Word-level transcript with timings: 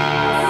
Ah. 0.00 0.47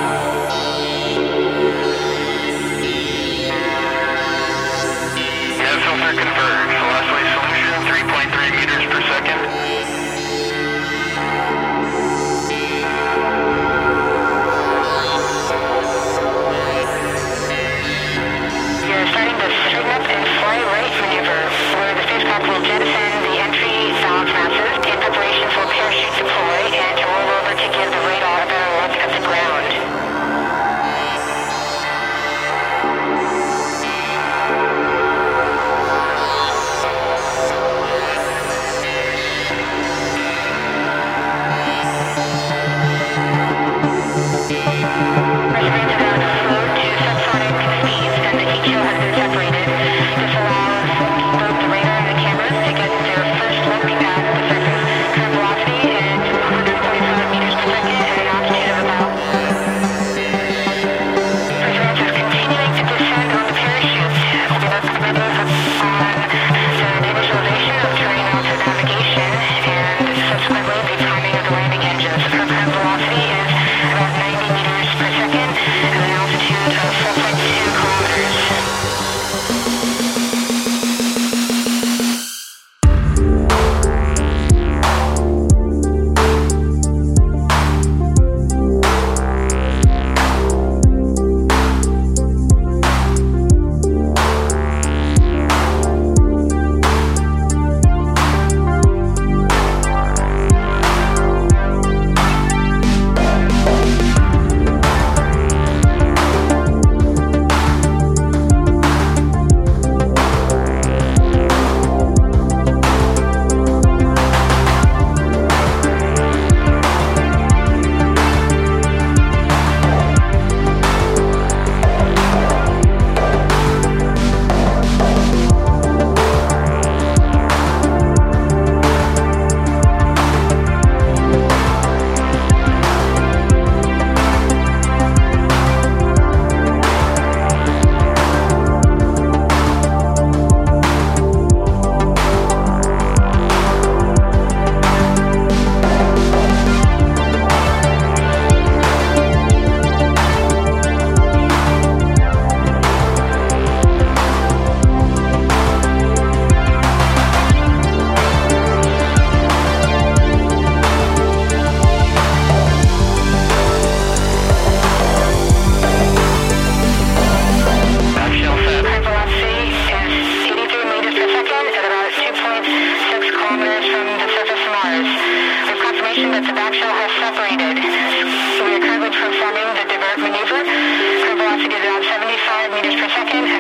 performing 179.29 179.69
the 179.77 179.85
divert 179.85 180.19
maneuver. 180.25 180.63
Her 180.65 181.37
velocity 181.37 181.75
is 181.75 181.85
around 181.85 182.05
75 182.05 182.73
meters 182.73 182.97
per 182.97 183.09
second. 183.11 183.58